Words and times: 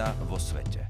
zmena 0.00 0.16
vo 0.24 0.40
svete. 0.40 0.80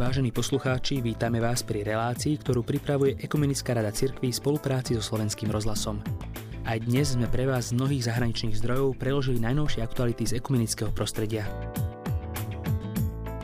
Vážení 0.00 0.32
poslucháči, 0.32 1.04
vítame 1.04 1.44
vás 1.44 1.60
pri 1.60 1.84
relácii, 1.84 2.40
ktorú 2.40 2.64
pripravuje 2.64 3.20
Ekumenická 3.20 3.76
rada 3.76 3.92
cirkví 3.92 4.32
v 4.32 4.40
spolupráci 4.40 4.96
so 4.96 5.04
Slovenským 5.04 5.52
rozhlasom. 5.52 6.00
Aj 6.64 6.80
dnes 6.80 7.12
sme 7.12 7.28
pre 7.28 7.44
vás 7.44 7.68
z 7.68 7.76
mnohých 7.76 8.08
zahraničných 8.08 8.56
zdrojov 8.56 8.96
preložili 8.96 9.36
najnovšie 9.44 9.84
aktuality 9.84 10.24
z 10.24 10.40
ekumenického 10.40 10.88
prostredia. 10.96 11.44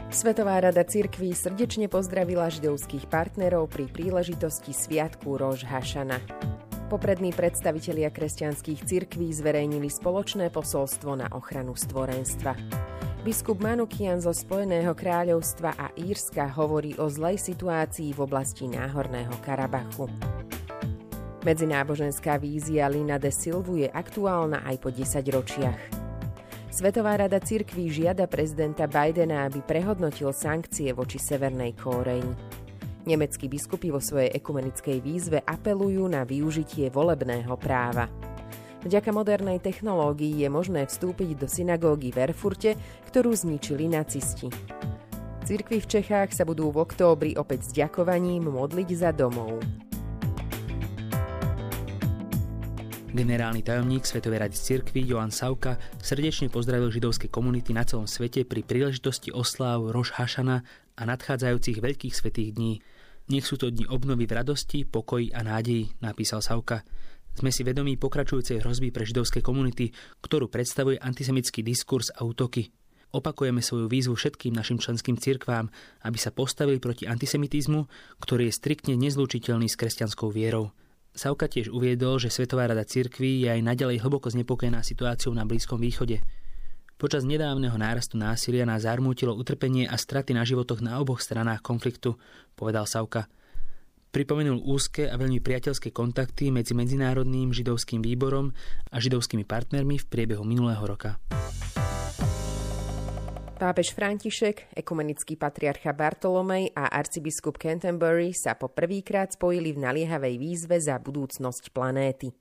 Svetová 0.09 0.64
rada 0.64 0.80
cirkví 0.80 1.36
srdečne 1.36 1.92
pozdravila 1.92 2.48
židovských 2.48 3.04
partnerov 3.12 3.68
pri 3.68 3.92
príležitosti 3.92 4.73
Sviatku 4.73 5.36
Rož 5.36 5.68
Hašana. 5.68 6.16
Poprední 6.86 7.34
predstavitelia 7.34 8.14
kresťanských 8.14 8.86
cirkví 8.86 9.34
zverejnili 9.34 9.90
spoločné 9.90 10.54
posolstvo 10.54 11.18
na 11.18 11.27
ochranu 11.34 11.74
stvorenstva. 11.74 12.54
Biskup 13.27 13.58
Manukian 13.58 14.22
zo 14.22 14.30
Spojeného 14.30 14.94
kráľovstva 14.94 15.74
a 15.74 15.91
Írska 15.98 16.46
hovorí 16.54 16.94
o 17.02 17.10
zlej 17.10 17.42
situácii 17.42 18.14
v 18.14 18.22
oblasti 18.22 18.70
Náhorného 18.70 19.34
Karabachu. 19.42 20.06
Medzináboženská 21.42 22.38
vízia 22.38 22.86
Lina 22.86 23.18
de 23.18 23.34
Silvu 23.34 23.82
je 23.82 23.91
aktuálna 23.91 24.62
aj 24.62 24.77
po 24.78 24.94
10 24.94 25.27
ročiach. 25.34 25.82
Svetová 26.70 27.18
rada 27.18 27.42
cirkví 27.42 27.91
žiada 27.91 28.30
prezidenta 28.30 28.86
Bidena, 28.86 29.50
aby 29.50 29.58
prehodnotil 29.58 30.30
sankcie 30.30 30.94
voči 30.94 31.18
Severnej 31.18 31.74
Kóreji. 31.74 32.30
Nemeckí 33.06 33.46
biskupy 33.46 33.95
vo 33.95 34.02
svojej 34.02 34.34
ekumenickej 34.34 34.98
výzve 34.98 35.38
apelujú 35.47 36.10
na 36.10 36.27
využitie 36.27 36.91
volebného 36.91 37.55
práva. 37.55 38.11
Vďaka 38.83 39.14
modernej 39.14 39.62
technológii 39.62 40.42
je 40.42 40.48
možné 40.50 40.91
vstúpiť 40.91 41.39
do 41.39 41.47
synagógy 41.47 42.11
v 42.11 42.27
Erfurte, 42.27 42.75
ktorú 43.06 43.30
zničili 43.30 43.86
nacisti. 43.86 44.50
Cirkvy 45.47 45.78
v 45.78 45.86
Čechách 45.86 46.34
sa 46.34 46.42
budú 46.42 46.75
v 46.75 46.83
októbri 46.83 47.39
opäť 47.39 47.70
s 47.70 47.78
ďakovaním 47.78 48.50
modliť 48.50 48.89
za 48.98 49.14
domov. 49.14 49.62
Generálny 53.14 53.62
tajomník 53.62 54.02
Svetovej 54.02 54.45
rady 54.45 54.58
cirkvi 54.58 55.06
Joan 55.06 55.30
Sauka 55.30 55.78
srdečne 56.02 56.50
pozdravil 56.50 56.91
židovské 56.91 57.30
komunity 57.30 57.70
na 57.70 57.86
celom 57.86 58.11
svete 58.11 58.42
pri 58.42 58.67
príležitosti 58.67 59.30
osláv 59.30 59.95
Roš 59.95 60.19
Hašana 60.19 60.67
a 60.98 61.02
nadchádzajúcich 61.06 61.78
veľkých 61.78 62.12
svetých 62.12 62.50
dní. 62.52 62.83
Nech 63.27 63.42
sú 63.42 63.58
to 63.58 63.74
dni 63.74 63.91
obnovy 63.91 64.30
v 64.30 64.38
radosti, 64.38 64.86
pokoji 64.86 65.34
a 65.34 65.42
nádeji, 65.42 65.98
napísal 65.98 66.38
Sauka. 66.38 66.86
Sme 67.34 67.50
si 67.50 67.66
vedomí 67.66 67.98
pokračujúcej 67.98 68.62
hrozby 68.62 68.94
pre 68.94 69.02
židovské 69.02 69.42
komunity, 69.42 69.91
ktorú 70.22 70.46
predstavuje 70.46 70.96
antisemický 70.96 71.66
diskurs 71.66 72.08
a 72.14 72.22
útoky. 72.22 72.70
Opakujeme 73.12 73.60
svoju 73.60 73.91
výzvu 73.91 74.14
všetkým 74.14 74.55
našim 74.55 74.78
členským 74.78 75.18
cirkvám, 75.18 75.68
aby 76.06 76.18
sa 76.22 76.30
postavili 76.30 76.78
proti 76.78 77.05
antisemitizmu, 77.10 77.86
ktorý 78.22 78.48
je 78.48 78.56
striktne 78.56 78.94
nezlúčiteľný 78.94 79.66
s 79.66 79.78
kresťanskou 79.78 80.30
vierou. 80.30 80.70
Sauka 81.16 81.48
tiež 81.48 81.72
uviedol, 81.72 82.20
že 82.20 82.28
Svetová 82.28 82.68
rada 82.68 82.84
cirkví 82.84 83.42
je 83.42 83.48
aj 83.48 83.61
naďalej 83.64 84.05
hlboko 84.05 84.28
znepokojená 84.28 84.84
situáciou 84.84 85.33
na 85.33 85.48
Blízkom 85.48 85.80
východe. 85.80 86.22
Počas 86.97 87.28
nedávneho 87.28 87.77
nárastu 87.77 88.16
násilia 88.16 88.64
nás 88.64 88.89
zarmútilo 88.89 89.36
utrpenie 89.36 89.84
a 89.84 90.00
straty 90.00 90.33
na 90.33 90.48
životoch 90.48 90.80
na 90.80 90.97
oboch 90.97 91.20
stranách 91.20 91.61
konfliktu, 91.61 92.16
povedal 92.56 92.89
Sauka. 92.89 93.28
Pripomenul 94.16 94.64
úzke 94.64 95.05
a 95.05 95.20
veľmi 95.20 95.44
priateľské 95.44 95.92
kontakty 95.92 96.48
medzi 96.48 96.72
Medzinárodným 96.72 97.52
židovským 97.52 98.00
výborom 98.00 98.56
a 98.89 98.97
židovskými 98.97 99.44
partnermi 99.44 100.00
v 100.00 100.08
priebehu 100.08 100.41
minulého 100.41 100.80
roka. 100.89 101.20
Pápež 103.61 103.92
František, 103.92 104.73
ekumenický 104.73 105.36
patriarcha 105.36 105.92
Bartolomej 105.92 106.73
a 106.73 106.96
arcibiskup 106.96 107.61
Canterbury 107.61 108.33
sa 108.33 108.57
po 108.57 108.73
prvýkrát 108.73 109.36
spojili 109.36 109.77
v 109.77 109.84
naliehavej 109.84 110.40
výzve 110.40 110.80
za 110.80 110.96
budúcnosť 110.96 111.77
planéty. 111.77 112.33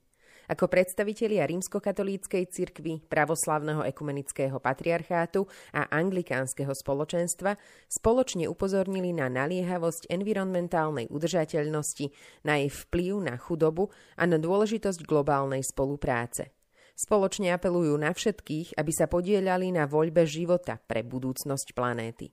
Ako 0.46 0.70
predstavitelia 0.70 1.42
rímskokatolíckej 1.50 2.46
cirkvy, 2.46 3.02
pravoslavného 3.10 3.82
ekumenického 3.86 4.62
patriarchátu 4.62 5.44
a 5.74 5.90
anglikánskeho 5.90 6.70
spoločenstva 6.70 7.58
spoločne 7.90 8.46
upozornili 8.46 9.10
na 9.10 9.26
naliehavosť 9.26 10.06
environmentálnej 10.10 11.10
udržateľnosti, 11.10 12.14
na 12.46 12.62
jej 12.62 12.70
vplyv 12.70 13.26
na 13.26 13.34
chudobu 13.36 13.90
a 14.14 14.24
na 14.24 14.38
dôležitosť 14.38 15.02
globálnej 15.02 15.66
spolupráce. 15.66 16.54
Spoločne 16.96 17.52
apelujú 17.52 17.92
na 18.00 18.08
všetkých, 18.16 18.80
aby 18.80 18.92
sa 18.94 19.04
podielali 19.04 19.68
na 19.68 19.84
voľbe 19.84 20.24
života 20.24 20.80
pre 20.80 21.04
budúcnosť 21.04 21.76
planéty. 21.76 22.32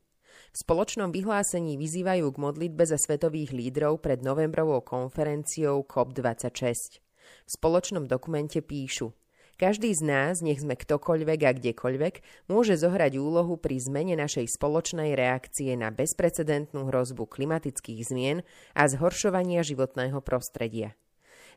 V 0.53 0.55
spoločnom 0.55 1.11
vyhlásení 1.11 1.75
vyzývajú 1.75 2.31
k 2.31 2.41
modlitbe 2.41 2.87
za 2.87 2.95
svetových 2.95 3.51
lídrov 3.51 3.99
pred 3.99 4.23
novembrovou 4.23 4.79
konferenciou 4.85 5.83
COP26. 5.83 7.02
V 7.43 7.49
spoločnom 7.51 8.07
dokumente 8.07 8.63
píšu 8.63 9.11
každý 9.53 9.93
z 9.93 10.01
nás, 10.01 10.41
nech 10.41 10.65
sme 10.65 10.73
ktokoľvek 10.73 11.39
a 11.45 11.51
kdekoľvek, 11.53 12.15
môže 12.49 12.73
zohrať 12.73 13.21
úlohu 13.21 13.55
pri 13.55 13.77
zmene 13.77 14.17
našej 14.17 14.49
spoločnej 14.49 15.13
reakcie 15.13 15.77
na 15.77 15.93
bezprecedentnú 15.93 16.89
hrozbu 16.89 17.29
klimatických 17.29 18.01
zmien 18.01 18.41
a 18.73 18.89
zhoršovania 18.89 19.61
životného 19.61 20.19
prostredia. 20.25 20.97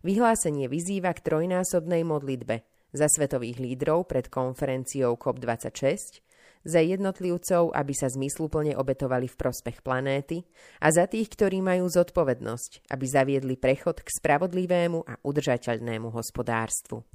Vyhlásenie 0.05 0.69
vyzýva 0.69 1.17
k 1.17 1.25
trojnásobnej 1.25 2.05
modlitbe 2.05 2.63
za 2.93 3.09
svetových 3.09 3.65
lídrov 3.65 4.07
pred 4.13 4.29
konferenciou 4.29 5.17
COP26, 5.17 6.21
za 6.67 6.83
jednotlivcov, 6.83 7.71
aby 7.71 7.95
sa 7.95 8.11
zmysluplne 8.11 8.75
obetovali 8.75 9.31
v 9.31 9.39
prospech 9.39 9.87
planéty 9.87 10.43
a 10.83 10.91
za 10.91 11.07
tých, 11.07 11.31
ktorí 11.31 11.63
majú 11.63 11.87
zodpovednosť, 11.87 12.91
aby 12.91 13.05
zaviedli 13.07 13.55
prechod 13.55 14.03
k 14.03 14.09
spravodlivému 14.11 15.07
a 15.07 15.15
udržateľnému 15.23 16.11
hospodárstvu. 16.11 17.07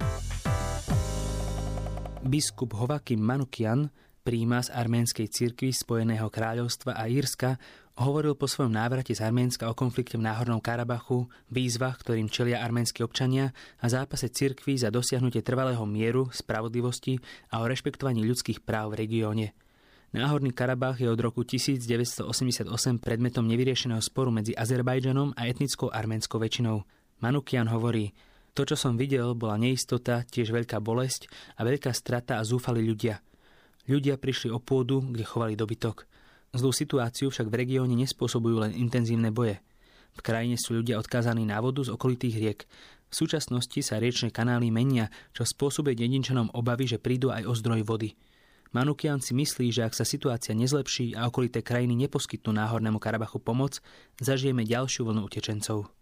Biskup 2.24 2.72
Hovakim 2.72 3.20
Manukian 3.20 3.92
príma 4.22 4.62
z 4.62 4.70
arménskej 4.70 5.26
cirkvi 5.26 5.74
Spojeného 5.74 6.30
kráľovstva 6.30 6.94
a 6.94 7.10
Írska 7.10 7.58
hovoril 7.98 8.38
po 8.38 8.48
svojom 8.48 8.72
návrate 8.72 9.12
z 9.12 9.20
Arménska 9.20 9.68
o 9.68 9.76
konflikte 9.76 10.16
v 10.16 10.24
Náhornom 10.24 10.62
Karabachu, 10.62 11.28
výzvach, 11.52 12.00
ktorým 12.00 12.30
čelia 12.30 12.62
arménsky 12.64 13.04
občania 13.04 13.52
a 13.82 13.86
zápase 13.90 14.32
cirkvi 14.32 14.80
za 14.80 14.88
dosiahnutie 14.88 15.44
trvalého 15.44 15.82
mieru, 15.84 16.30
spravodlivosti 16.32 17.20
a 17.52 17.60
o 17.60 17.68
rešpektovaní 17.68 18.24
ľudských 18.24 18.64
práv 18.64 18.96
v 18.96 19.04
regióne. 19.04 19.46
Náhorný 20.14 20.54
Karabach 20.54 21.02
je 21.02 21.08
od 21.08 21.20
roku 21.20 21.42
1988 21.42 22.68
predmetom 23.02 23.44
nevyriešeného 23.44 24.00
sporu 24.00 24.30
medzi 24.30 24.54
Azerbajdžanom 24.54 25.34
a 25.36 25.48
etnickou 25.48 25.88
arménskou 25.90 26.38
väčšinou. 26.38 26.84
Manukian 27.20 27.68
hovorí, 27.68 28.12
to, 28.52 28.68
čo 28.68 28.76
som 28.76 29.00
videl, 29.00 29.32
bola 29.32 29.56
neistota, 29.56 30.20
tiež 30.28 30.52
veľká 30.52 30.78
bolesť 30.84 31.32
a 31.56 31.64
veľká 31.64 31.90
strata 31.96 32.36
a 32.38 32.46
zúfali 32.46 32.84
ľudia– 32.84 33.20
Ľudia 33.90 34.14
prišli 34.14 34.54
o 34.54 34.62
pôdu, 34.62 35.02
kde 35.02 35.26
chovali 35.26 35.58
dobytok. 35.58 36.06
Zlú 36.54 36.70
situáciu 36.70 37.34
však 37.34 37.50
v 37.50 37.58
regióne 37.66 37.98
nespôsobujú 37.98 38.62
len 38.62 38.72
intenzívne 38.78 39.34
boje. 39.34 39.58
V 40.12 40.20
krajine 40.20 40.60
sú 40.60 40.78
ľudia 40.78 41.00
odkázaní 41.00 41.42
na 41.48 41.58
vodu 41.58 41.82
z 41.82 41.90
okolitých 41.90 42.36
riek. 42.38 42.60
V 43.10 43.14
súčasnosti 43.16 43.80
sa 43.82 43.98
riečne 43.98 44.30
kanály 44.30 44.68
menia, 44.70 45.08
čo 45.32 45.42
spôsobuje 45.42 45.96
dedinčanom 45.96 46.52
obavy, 46.52 46.86
že 46.86 47.02
prídu 47.02 47.32
aj 47.32 47.48
o 47.48 47.52
zdroj 47.56 47.82
vody. 47.82 48.14
Manukian 48.72 49.20
si 49.20 49.36
myslí, 49.36 49.68
že 49.68 49.84
ak 49.84 49.92
sa 49.92 50.08
situácia 50.08 50.56
nezlepší 50.56 51.12
a 51.12 51.28
okolité 51.28 51.60
krajiny 51.60 51.92
neposkytnú 52.08 52.56
náhornému 52.56 52.96
Karabachu 52.96 53.36
pomoc, 53.36 53.84
zažijeme 54.16 54.64
ďalšiu 54.64 55.08
vlnu 55.08 55.28
utečencov. 55.28 55.92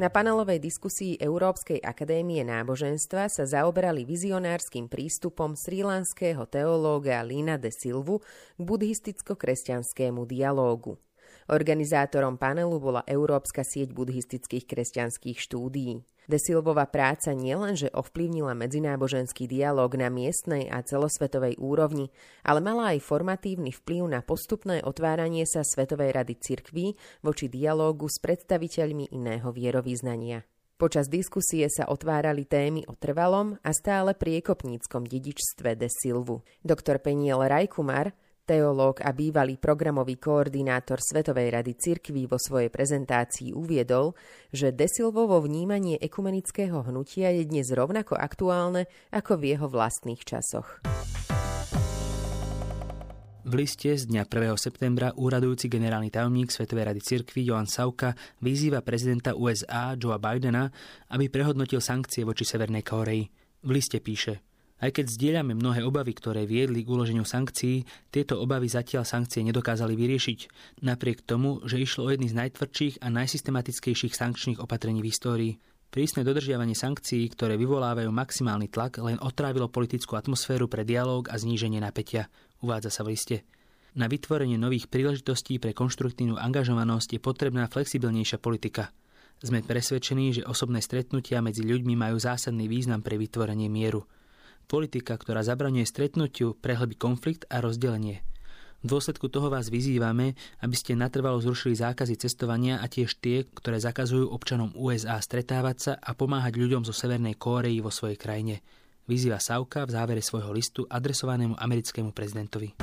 Na 0.00 0.08
panelovej 0.08 0.64
diskusii 0.64 1.20
Európskej 1.20 1.84
akadémie 1.84 2.40
náboženstva 2.40 3.28
sa 3.28 3.44
zaoberali 3.44 4.08
vizionárskym 4.08 4.88
prístupom 4.88 5.52
srílanského 5.52 6.48
teológa 6.48 7.20
Lina 7.20 7.60
de 7.60 7.68
Silvu 7.68 8.24
k 8.56 8.60
buddhisticko-kresťanskému 8.64 10.24
dialógu. 10.24 10.96
Organizátorom 11.50 12.38
panelu 12.38 12.78
bola 12.78 13.02
Európska 13.10 13.66
sieť 13.66 13.90
buddhistických 13.90 14.70
kresťanských 14.70 15.34
štúdií. 15.34 15.98
De 16.30 16.38
Silvova 16.38 16.86
práca 16.86 17.34
nielenže 17.34 17.90
ovplyvnila 17.90 18.54
medzináboženský 18.54 19.50
dialog 19.50 19.90
na 19.98 20.06
miestnej 20.06 20.70
a 20.70 20.78
celosvetovej 20.78 21.58
úrovni, 21.58 22.14
ale 22.46 22.62
mala 22.62 22.94
aj 22.94 23.02
formatívny 23.02 23.74
vplyv 23.74 24.14
na 24.14 24.22
postupné 24.22 24.78
otváranie 24.86 25.42
sa 25.42 25.66
Svetovej 25.66 26.14
rady 26.14 26.38
cirkví 26.38 26.94
voči 27.26 27.50
dialógu 27.50 28.06
s 28.06 28.22
predstaviteľmi 28.22 29.10
iného 29.10 29.50
vierovýznania. 29.50 30.46
Počas 30.78 31.10
diskusie 31.10 31.66
sa 31.66 31.90
otvárali 31.90 32.46
témy 32.46 32.86
o 32.86 32.94
trvalom 32.94 33.58
a 33.66 33.74
stále 33.74 34.14
priekopníckom 34.14 35.10
dedičstve 35.10 35.74
de 35.74 35.90
Silvu. 35.90 36.46
Doktor 36.62 37.02
Peniel 37.02 37.42
Rajkumar, 37.42 38.14
Teológ 38.50 38.98
a 39.06 39.14
bývalý 39.14 39.62
programový 39.62 40.18
koordinátor 40.18 40.98
Svetovej 40.98 41.54
rady 41.54 41.78
cirkví 41.78 42.26
vo 42.26 42.34
svojej 42.34 42.66
prezentácii 42.66 43.54
uviedol, 43.54 44.18
že 44.50 44.74
Desilvovo 44.74 45.38
vnímanie 45.38 45.94
ekumenického 46.02 46.82
hnutia 46.82 47.30
je 47.30 47.46
dnes 47.46 47.70
rovnako 47.70 48.18
aktuálne 48.18 48.90
ako 49.14 49.38
v 49.38 49.54
jeho 49.54 49.70
vlastných 49.70 50.26
časoch. 50.26 50.82
V 53.46 53.52
liste 53.54 53.94
z 53.94 54.10
dňa 54.10 54.26
1. 54.26 54.58
septembra 54.58 55.14
úradujúci 55.14 55.70
generálny 55.70 56.10
tajomník 56.10 56.50
Svetovej 56.50 56.90
rady 56.90 57.06
cirkvi 57.06 57.46
Johan 57.46 57.70
Sauka 57.70 58.18
vyzýva 58.42 58.82
prezidenta 58.82 59.38
USA 59.38 59.94
Joea 59.94 60.18
Bidena, 60.18 60.66
aby 61.14 61.30
prehodnotil 61.30 61.78
sankcie 61.78 62.26
voči 62.26 62.42
Severnej 62.42 62.82
Kóreji. 62.82 63.30
V 63.62 63.70
liste 63.70 64.02
píše 64.02 64.49
Aj 64.80 64.88
keď 64.88 65.12
zdieľame 65.12 65.52
mnohé 65.52 65.84
obavy, 65.84 66.16
ktoré 66.16 66.48
viedli 66.48 66.80
k 66.80 66.88
uloženiu 66.88 67.28
sankcií, 67.28 67.84
tieto 68.08 68.40
obavy 68.40 68.64
zatiaľ 68.64 69.04
sankcie 69.04 69.44
nedokázali 69.44 69.92
vyriešiť, 69.92 70.38
napriek 70.80 71.20
tomu, 71.28 71.60
že 71.68 71.76
išlo 71.76 72.08
o 72.08 72.12
jedny 72.12 72.32
z 72.32 72.38
najtvrdších 72.40 73.04
a 73.04 73.12
najsystematickejších 73.12 74.16
sankčných 74.16 74.58
opatrení 74.64 75.04
v 75.04 75.08
histórii. 75.12 75.52
Prísne 75.90 76.24
dodržiavanie 76.24 76.72
sankcií, 76.72 77.28
ktoré 77.34 77.60
vyvolávajú 77.60 78.08
maximálny 78.08 78.72
tlak, 78.72 79.02
len 79.04 79.20
otrávilo 79.20 79.68
politickú 79.68 80.16
atmosféru 80.16 80.70
pre 80.70 80.86
dialóg 80.86 81.28
a 81.28 81.36
zníženie 81.36 81.82
napätia 81.82 82.32
uvádza 82.64 82.88
sa 82.88 83.02
v 83.04 83.12
liste. 83.12 83.36
Na 83.98 84.06
vytvorenie 84.06 84.54
nových 84.54 84.86
príležitostí 84.86 85.58
pre 85.58 85.74
konštruktívnu 85.74 86.38
angažovanosť 86.38 87.18
je 87.18 87.20
potrebná 87.20 87.66
flexibilnejšia 87.66 88.38
politika. 88.38 88.94
Sme 89.42 89.66
presvedčení, 89.66 90.30
že 90.30 90.46
osobné 90.46 90.78
stretnutia 90.78 91.42
medzi 91.42 91.66
ľuďmi 91.66 91.98
majú 91.98 92.22
zásadný 92.22 92.70
význam 92.70 93.02
pre 93.02 93.18
vytvorenie 93.18 93.66
mieru. 93.66 94.06
Politika, 94.70 95.18
ktorá 95.18 95.42
zabraňuje 95.42 95.82
stretnutiu, 95.82 96.54
prehlbí 96.54 96.94
konflikt 96.94 97.42
a 97.50 97.58
rozdelenie. 97.58 98.22
V 98.80 98.86
dôsledku 98.86 99.26
toho 99.26 99.50
vás 99.50 99.66
vyzývame, 99.66 100.38
aby 100.62 100.76
ste 100.78 100.94
natrvalo 100.94 101.42
zrušili 101.42 101.74
zákazy 101.74 102.14
cestovania 102.14 102.78
a 102.78 102.86
tiež 102.86 103.18
tie, 103.18 103.50
ktoré 103.50 103.82
zakazujú 103.82 104.30
občanom 104.30 104.70
USA 104.78 105.18
stretávať 105.18 105.76
sa 105.76 105.92
a 105.98 106.14
pomáhať 106.14 106.54
ľuďom 106.54 106.86
zo 106.86 106.94
Severnej 106.94 107.34
Kórei 107.34 107.82
vo 107.82 107.90
svojej 107.90 108.14
krajine 108.16 108.62
vyzýva 109.10 109.42
Sauka 109.42 109.82
v 109.82 109.90
závere 109.90 110.22
svojho 110.22 110.54
listu 110.54 110.86
adresovanému 110.86 111.58
americkému 111.58 112.14
prezidentovi. 112.14 112.78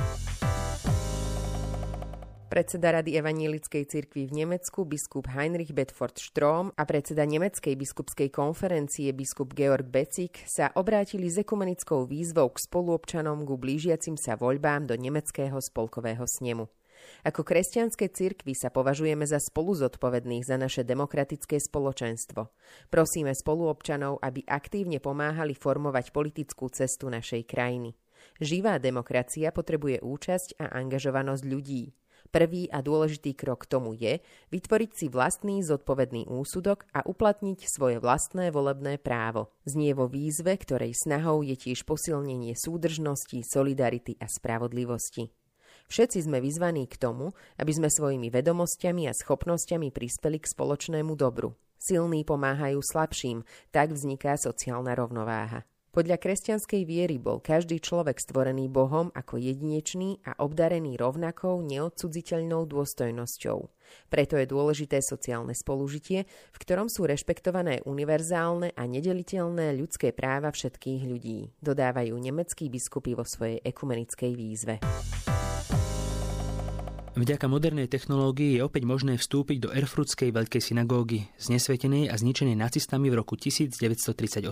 Predseda 2.47 2.95
Rady 2.95 3.19
Evanielickej 3.19 3.83
cirkvi 3.91 4.23
v 4.23 4.31
Nemecku 4.31 4.87
biskup 4.87 5.27
Heinrich 5.27 5.75
Bedford 5.75 6.15
Strom 6.15 6.71
a 6.79 6.87
predseda 6.87 7.27
Nemeckej 7.27 7.75
biskupskej 7.75 8.31
konferencie 8.31 9.11
biskup 9.11 9.51
Georg 9.51 9.83
Becik 9.83 10.47
sa 10.47 10.71
obrátili 10.79 11.27
s 11.27 11.43
ekumenickou 11.43 12.07
výzvou 12.07 12.47
k 12.55 12.63
spoluobčanom 12.63 13.43
ku 13.43 13.59
blížiacim 13.59 14.15
sa 14.15 14.39
voľbám 14.39 14.87
do 14.87 14.95
nemeckého 14.95 15.59
spolkového 15.59 16.23
snemu. 16.23 16.71
Ako 17.27 17.43
kresťanské 17.43 18.07
cirkvy 18.07 18.55
sa 18.55 18.71
považujeme 18.71 19.27
za 19.27 19.43
spolu 19.43 19.75
zodpovedných 19.75 20.47
za 20.47 20.55
naše 20.55 20.87
demokratické 20.87 21.59
spoločenstvo. 21.59 22.47
Prosíme 22.87 23.35
spoluobčanov, 23.35 24.23
aby 24.23 24.47
aktívne 24.47 25.03
pomáhali 25.03 25.51
formovať 25.51 26.15
politickú 26.15 26.71
cestu 26.71 27.11
našej 27.11 27.43
krajiny. 27.43 27.91
Živá 28.39 28.79
demokracia 28.79 29.51
potrebuje 29.51 29.99
účasť 29.99 30.63
a 30.63 30.79
angažovanosť 30.79 31.43
ľudí. 31.43 31.91
Prvý 32.27 32.67
a 32.67 32.83
dôležitý 32.83 33.33
krok 33.33 33.63
tomu 33.65 33.95
je 33.95 34.19
vytvoriť 34.51 34.91
si 34.93 35.05
vlastný 35.07 35.63
zodpovedný 35.63 36.27
úsudok 36.27 36.83
a 36.91 37.03
uplatniť 37.07 37.59
svoje 37.67 37.97
vlastné 38.03 38.51
volebné 38.51 38.99
právo. 38.99 39.55
Znie 39.63 39.95
vo 39.95 40.11
výzve, 40.11 40.59
ktorej 40.59 40.91
snahou 40.95 41.41
je 41.43 41.55
tiež 41.55 41.87
posilnenie 41.87 42.53
súdržnosti, 42.55 43.39
solidarity 43.47 44.19
a 44.19 44.27
spravodlivosti. 44.27 45.31
Všetci 45.87 46.27
sme 46.27 46.43
vyzvaní 46.43 46.83
k 46.91 46.99
tomu, 46.99 47.31
aby 47.55 47.71
sme 47.71 47.87
svojimi 47.87 48.27
vedomosťami 48.27 49.07
a 49.07 49.15
schopnosťami 49.15 49.95
prispeli 49.95 50.43
k 50.43 50.51
spoločnému 50.51 51.15
dobru. 51.15 51.55
Silní 51.79 52.27
pomáhajú 52.27 52.83
slabším, 52.83 53.47
tak 53.71 53.95
vzniká 53.95 54.35
sociálna 54.35 54.97
rovnováha. 54.99 55.63
Podľa 55.97 56.21
kresťanskej 56.21 56.85
viery 56.85 57.17
bol 57.17 57.41
každý 57.41 57.81
človek 57.81 58.21
stvorený 58.21 58.69
Bohom 58.69 59.09
ako 59.17 59.41
jedinečný 59.41 60.21
a 60.29 60.37
obdarený 60.37 60.93
rovnakou 60.93 61.65
neodsudziteľnou 61.65 62.69
dôstojnosťou. 62.69 63.57
Preto 64.05 64.37
je 64.37 64.45
dôležité 64.45 65.01
sociálne 65.01 65.57
spolužitie, 65.57 66.29
v 66.29 66.57
ktorom 66.61 66.85
sú 66.85 67.09
rešpektované 67.09 67.81
univerzálne 67.89 68.77
a 68.77 68.83
nedeliteľné 68.85 69.73
ľudské 69.73 70.13
práva 70.13 70.53
všetkých 70.53 71.01
ľudí, 71.01 71.49
dodávajú 71.65 72.13
nemeckí 72.13 72.69
biskupy 72.69 73.17
vo 73.17 73.25
svojej 73.25 73.57
ekumenickej 73.65 74.31
výzve. 74.37 74.77
Vďaka 77.17 77.49
modernej 77.49 77.89
technológii 77.89 78.61
je 78.61 78.61
opäť 78.61 78.85
možné 78.85 79.17
vstúpiť 79.17 79.57
do 79.65 79.69
Erfurtskej 79.73 80.29
veľkej 80.29 80.61
synagógy, 80.61 81.25
znesvetenej 81.41 82.13
a 82.13 82.21
zničenej 82.21 82.53
nacistami 82.53 83.09
v 83.09 83.17
roku 83.17 83.33
1938. 83.33 84.45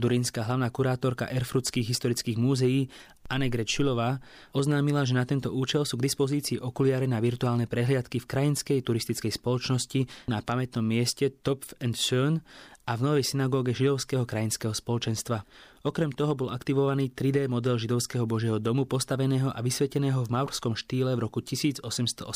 Durinská 0.00 0.48
hlavná 0.48 0.72
kurátorka 0.72 1.28
Erfurtských 1.28 1.92
historických 1.92 2.40
múzeí 2.40 2.88
Annegret 3.28 3.68
Šilová 3.68 4.18
oznámila, 4.56 5.04
že 5.04 5.12
na 5.12 5.28
tento 5.28 5.52
účel 5.52 5.84
sú 5.84 6.00
k 6.00 6.08
dispozícii 6.08 6.56
okuliare 6.58 7.04
na 7.04 7.20
virtuálne 7.20 7.68
prehliadky 7.68 8.18
v 8.18 8.26
krajinskej 8.26 8.80
turistickej 8.80 9.36
spoločnosti 9.36 10.08
na 10.32 10.40
pamätnom 10.40 10.82
mieste 10.82 11.28
Topf 11.44 11.76
and 11.78 11.94
Schön 11.94 12.40
a 12.88 12.98
v 12.98 13.06
novej 13.06 13.22
synagóge 13.22 13.70
židovského 13.70 14.26
krajinského 14.26 14.74
spoločenstva. 14.74 15.46
Okrem 15.86 16.10
toho 16.10 16.34
bol 16.34 16.50
aktivovaný 16.50 17.14
3D 17.14 17.46
model 17.46 17.78
židovského 17.78 18.26
božieho 18.26 18.58
domu 18.58 18.88
postaveného 18.88 19.54
a 19.54 19.62
vysveteného 19.62 20.26
v 20.26 20.32
maurskom 20.32 20.74
štýle 20.74 21.14
v 21.14 21.22
roku 21.22 21.38
1884. 21.38 22.26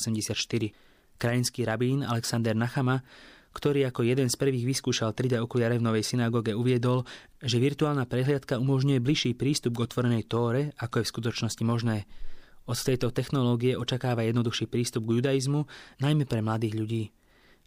Krajinský 1.19 1.61
rabín 1.67 2.07
Alexander 2.07 2.55
Nachama, 2.55 3.03
ktorý 3.55 3.87
ako 3.87 4.03
jeden 4.03 4.27
z 4.27 4.35
prvých 4.35 4.67
vyskúšal 4.67 5.15
3D 5.15 5.39
okuliare 5.39 5.79
v 5.79 5.87
novej 5.87 6.03
synagóge, 6.03 6.53
uviedol, 6.59 7.07
že 7.39 7.63
virtuálna 7.63 8.05
prehliadka 8.05 8.59
umožňuje 8.59 8.99
bližší 8.99 9.33
prístup 9.39 9.79
k 9.79 9.87
otvorenej 9.87 10.27
tóre, 10.27 10.75
ako 10.83 11.01
je 11.01 11.05
v 11.07 11.13
skutočnosti 11.15 11.63
možné. 11.63 12.11
Od 12.67 12.75
tejto 12.75 13.15
technológie 13.15 13.79
očakáva 13.79 14.27
jednoduchší 14.27 14.67
prístup 14.67 15.07
k 15.07 15.23
judaizmu, 15.23 15.71
najmä 16.03 16.27
pre 16.27 16.43
mladých 16.43 16.75
ľudí. 16.75 17.05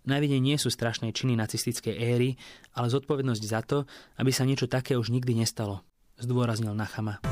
Na 0.07 0.19
vine 0.23 0.39
nie 0.39 0.55
sú 0.59 0.71
strašné 0.71 1.11
činy 1.15 1.35
nacistickej 1.39 1.95
éry, 1.95 2.39
ale 2.75 2.91
zodpovednosť 2.91 3.43
za 3.43 3.61
to, 3.63 3.77
aby 4.19 4.31
sa 4.31 4.47
niečo 4.47 4.67
také 4.67 4.95
už 4.95 5.11
nikdy 5.11 5.35
nestalo, 5.35 5.83
zdôraznil 6.19 6.75
Nachama. 6.75 7.23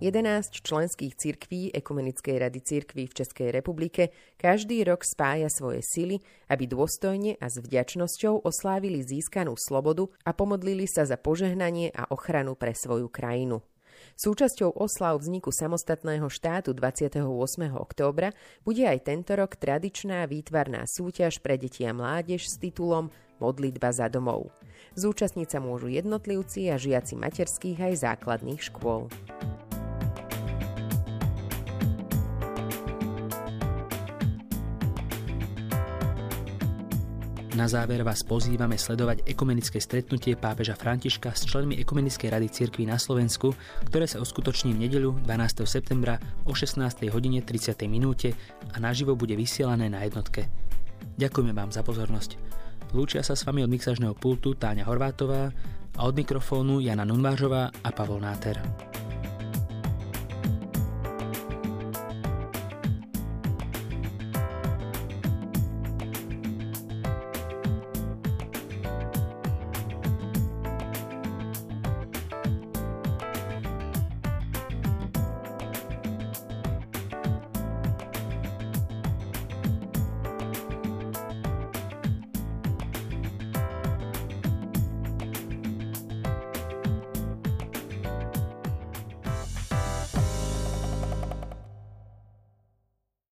11 0.00 0.64
členských 0.64 1.12
cirkví 1.12 1.76
Ekumenickej 1.76 2.40
rady 2.40 2.60
cirkví 2.64 3.04
v 3.04 3.16
Českej 3.20 3.52
republike 3.52 4.08
každý 4.40 4.80
rok 4.88 5.04
spája 5.04 5.52
svoje 5.52 5.84
sily, 5.84 6.24
aby 6.48 6.64
dôstojne 6.64 7.36
a 7.36 7.46
s 7.52 7.60
vďačnosťou 7.60 8.40
oslávili 8.40 9.04
získanú 9.04 9.60
slobodu 9.60 10.08
a 10.24 10.32
pomodlili 10.32 10.88
sa 10.88 11.04
za 11.04 11.20
požehnanie 11.20 11.92
a 11.92 12.08
ochranu 12.08 12.56
pre 12.56 12.72
svoju 12.72 13.12
krajinu. 13.12 13.60
Súčasťou 14.16 14.80
oslav 14.80 15.20
vzniku 15.20 15.52
samostatného 15.52 16.32
štátu 16.32 16.72
28. 16.72 17.20
októbra 17.76 18.32
bude 18.64 18.88
aj 18.88 19.04
tento 19.04 19.36
rok 19.36 19.60
tradičná 19.60 20.24
výtvarná 20.24 20.88
súťaž 20.88 21.44
pre 21.44 21.60
deti 21.60 21.84
a 21.84 21.92
mládež 21.92 22.48
s 22.48 22.56
titulom 22.56 23.12
Modlitba 23.36 23.92
za 23.92 24.08
domov. 24.08 24.48
Zúčastniť 24.96 25.48
sa 25.52 25.58
môžu 25.60 25.92
jednotlivci 25.92 26.72
a 26.72 26.80
žiaci 26.80 27.20
materských 27.20 27.92
aj 27.92 27.94
základných 28.00 28.60
škôl. 28.64 29.12
Na 37.60 37.68
záver 37.68 38.00
vás 38.00 38.24
pozývame 38.24 38.80
sledovať 38.80 39.28
ekumenické 39.28 39.84
stretnutie 39.84 40.32
pápeža 40.32 40.72
Františka 40.80 41.36
s 41.36 41.44
členmi 41.44 41.76
Ekumenickej 41.76 42.32
rady 42.32 42.48
cirkvi 42.48 42.88
na 42.88 42.96
Slovensku, 42.96 43.52
ktoré 43.84 44.08
sa 44.08 44.16
uskutoční 44.16 44.72
v 44.72 44.88
nedeľu 44.88 45.20
12. 45.28 45.68
septembra 45.68 46.16
o 46.48 46.56
16. 46.56 46.80
hodine 47.12 47.44
30. 47.44 47.84
minúte 47.84 48.32
a 48.72 48.80
naživo 48.80 49.12
bude 49.12 49.36
vysielané 49.36 49.92
na 49.92 50.00
jednotke. 50.08 50.48
Ďakujeme 51.20 51.52
vám 51.52 51.68
za 51.68 51.84
pozornosť. 51.84 52.40
Lúčia 52.96 53.20
sa 53.20 53.36
s 53.36 53.44
vami 53.44 53.60
od 53.60 53.68
mixažného 53.68 54.16
pultu 54.16 54.56
Táňa 54.56 54.88
Horvátová 54.88 55.52
a 55.92 56.00
od 56.00 56.16
mikrofónu 56.16 56.80
Jana 56.80 57.04
Nunvážová 57.04 57.68
a 57.68 57.88
Pavol 57.92 58.24
Náter. 58.24 58.56